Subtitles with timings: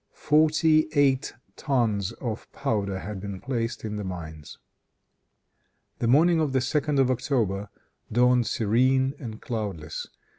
[0.15, 4.57] Forty eight tons (tonneaux) of powder had been placed in the mines.
[5.99, 7.69] The morning of the 2d of October
[8.11, 10.07] dawned serene and cloudless.